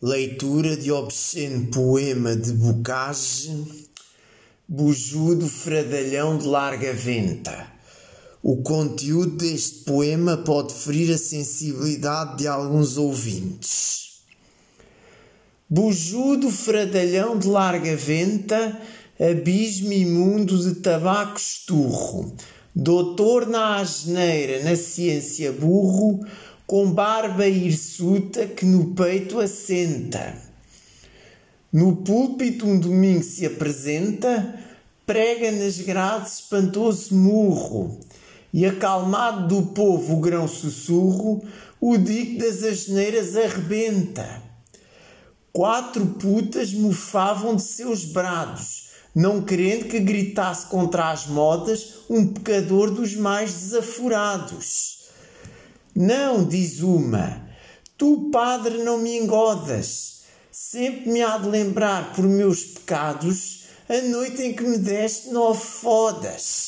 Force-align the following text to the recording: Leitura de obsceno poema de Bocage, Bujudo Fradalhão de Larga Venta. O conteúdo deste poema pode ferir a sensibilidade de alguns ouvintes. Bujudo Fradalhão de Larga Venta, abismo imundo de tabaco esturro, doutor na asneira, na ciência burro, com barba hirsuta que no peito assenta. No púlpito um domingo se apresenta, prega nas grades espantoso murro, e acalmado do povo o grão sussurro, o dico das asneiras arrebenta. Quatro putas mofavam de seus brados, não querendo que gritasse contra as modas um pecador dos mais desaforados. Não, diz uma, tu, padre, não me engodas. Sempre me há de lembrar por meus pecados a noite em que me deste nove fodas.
Leitura 0.00 0.76
de 0.76 0.92
obsceno 0.92 1.72
poema 1.72 2.36
de 2.36 2.52
Bocage, 2.52 3.64
Bujudo 4.68 5.48
Fradalhão 5.48 6.38
de 6.38 6.46
Larga 6.46 6.92
Venta. 6.92 7.66
O 8.40 8.62
conteúdo 8.62 9.38
deste 9.38 9.80
poema 9.80 10.36
pode 10.36 10.72
ferir 10.72 11.12
a 11.12 11.18
sensibilidade 11.18 12.38
de 12.38 12.46
alguns 12.46 12.96
ouvintes. 12.96 14.20
Bujudo 15.68 16.48
Fradalhão 16.48 17.36
de 17.36 17.48
Larga 17.48 17.96
Venta, 17.96 18.80
abismo 19.18 19.92
imundo 19.92 20.56
de 20.58 20.76
tabaco 20.76 21.40
esturro, 21.40 22.36
doutor 22.72 23.48
na 23.48 23.78
asneira, 23.78 24.62
na 24.62 24.76
ciência 24.76 25.50
burro, 25.50 26.24
com 26.68 26.92
barba 26.92 27.46
hirsuta 27.46 28.46
que 28.46 28.66
no 28.66 28.94
peito 28.94 29.40
assenta. 29.40 30.36
No 31.72 31.96
púlpito 31.96 32.66
um 32.66 32.78
domingo 32.78 33.22
se 33.22 33.46
apresenta, 33.46 34.54
prega 35.06 35.50
nas 35.50 35.78
grades 35.78 36.40
espantoso 36.40 37.14
murro, 37.14 37.98
e 38.52 38.66
acalmado 38.66 39.48
do 39.48 39.66
povo 39.68 40.16
o 40.16 40.20
grão 40.20 40.46
sussurro, 40.46 41.42
o 41.80 41.96
dico 41.96 42.40
das 42.40 42.62
asneiras 42.62 43.34
arrebenta. 43.34 44.42
Quatro 45.50 46.04
putas 46.04 46.74
mofavam 46.74 47.56
de 47.56 47.62
seus 47.62 48.04
brados, 48.04 48.90
não 49.14 49.40
querendo 49.40 49.88
que 49.88 49.98
gritasse 49.98 50.66
contra 50.66 51.12
as 51.12 51.26
modas 51.28 52.00
um 52.10 52.26
pecador 52.26 52.90
dos 52.90 53.16
mais 53.16 53.54
desaforados. 53.54 54.97
Não, 56.00 56.44
diz 56.44 56.78
uma, 56.80 57.44
tu, 57.96 58.30
padre, 58.30 58.84
não 58.84 58.98
me 58.98 59.18
engodas. 59.18 60.20
Sempre 60.48 61.10
me 61.10 61.20
há 61.20 61.38
de 61.38 61.48
lembrar 61.48 62.12
por 62.14 62.22
meus 62.22 62.62
pecados 62.62 63.64
a 63.88 64.00
noite 64.02 64.40
em 64.42 64.54
que 64.54 64.62
me 64.62 64.78
deste 64.78 65.30
nove 65.30 65.60
fodas. 65.60 66.67